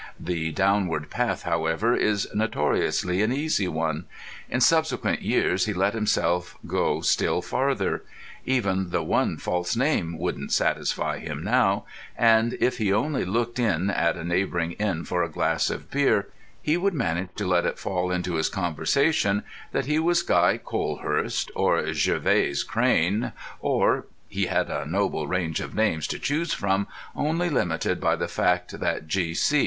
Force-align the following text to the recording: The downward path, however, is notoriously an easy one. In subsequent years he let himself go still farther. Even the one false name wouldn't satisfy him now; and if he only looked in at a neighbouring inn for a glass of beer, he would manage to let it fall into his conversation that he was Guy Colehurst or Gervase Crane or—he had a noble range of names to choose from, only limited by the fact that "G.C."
The 0.19 0.51
downward 0.51 1.11
path, 1.11 1.43
however, 1.43 1.95
is 1.95 2.27
notoriously 2.33 3.21
an 3.21 3.31
easy 3.31 3.67
one. 3.67 4.05
In 4.49 4.59
subsequent 4.59 5.21
years 5.21 5.65
he 5.67 5.73
let 5.73 5.93
himself 5.93 6.57
go 6.65 7.01
still 7.01 7.43
farther. 7.43 8.01
Even 8.43 8.89
the 8.89 9.03
one 9.03 9.37
false 9.37 9.75
name 9.75 10.17
wouldn't 10.17 10.51
satisfy 10.53 11.19
him 11.19 11.43
now; 11.43 11.85
and 12.17 12.57
if 12.59 12.79
he 12.79 12.91
only 12.91 13.25
looked 13.25 13.59
in 13.59 13.91
at 13.91 14.15
a 14.17 14.23
neighbouring 14.23 14.71
inn 14.71 15.05
for 15.05 15.21
a 15.21 15.29
glass 15.29 15.69
of 15.69 15.91
beer, 15.91 16.29
he 16.63 16.77
would 16.77 16.95
manage 16.95 17.29
to 17.35 17.45
let 17.45 17.67
it 17.67 17.77
fall 17.77 18.09
into 18.11 18.37
his 18.37 18.49
conversation 18.49 19.43
that 19.71 19.85
he 19.85 19.99
was 19.99 20.23
Guy 20.23 20.57
Colehurst 20.57 21.51
or 21.55 21.79
Gervase 21.93 22.63
Crane 22.63 23.33
or—he 23.59 24.47
had 24.47 24.71
a 24.71 24.87
noble 24.87 25.27
range 25.27 25.59
of 25.59 25.75
names 25.75 26.07
to 26.07 26.17
choose 26.17 26.55
from, 26.55 26.87
only 27.15 27.51
limited 27.51 28.01
by 28.01 28.15
the 28.15 28.27
fact 28.27 28.79
that 28.79 29.07
"G.C." 29.07 29.59